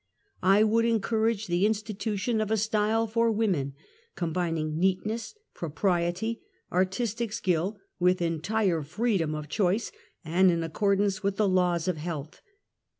I 0.41 0.63
would 0.63 0.83
encour 0.83 1.29
age 1.31 1.45
the 1.45 1.63
institution 1.67 2.41
of 2.41 2.49
a 2.49 2.57
style 2.57 3.05
for 3.05 3.31
women, 3.31 3.75
combining 4.15 4.79
neatness, 4.79 5.35
propriety, 5.53 6.41
artistic 6.71 7.31
skill, 7.31 7.77
with 7.99 8.19
entire 8.19 8.81
freedom 8.81 9.35
of 9.35 9.47
choice 9.47 9.91
and 10.25 10.49
in 10.49 10.63
accordance 10.63 11.21
with 11.21 11.37
the 11.37 11.47
laws 11.47 11.87
of 11.87 11.97
health. 11.97 12.41